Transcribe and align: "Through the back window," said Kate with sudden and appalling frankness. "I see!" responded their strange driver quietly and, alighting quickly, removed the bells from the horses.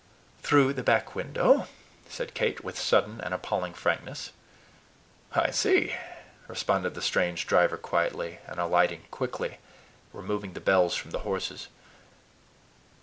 "Through 0.41 0.73
the 0.73 0.81
back 0.81 1.13
window," 1.13 1.67
said 2.09 2.33
Kate 2.33 2.63
with 2.63 2.75
sudden 2.75 3.21
and 3.21 3.35
appalling 3.35 3.75
frankness. 3.75 4.31
"I 5.31 5.51
see!" 5.51 5.93
responded 6.47 6.95
their 6.95 7.03
strange 7.03 7.45
driver 7.45 7.77
quietly 7.77 8.39
and, 8.47 8.59
alighting 8.59 9.03
quickly, 9.11 9.59
removed 10.11 10.55
the 10.55 10.59
bells 10.59 10.95
from 10.95 11.11
the 11.11 11.19
horses. 11.19 11.67